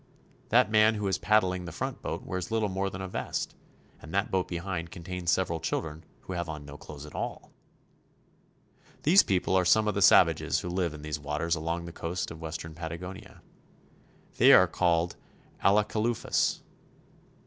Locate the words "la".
15.71-15.83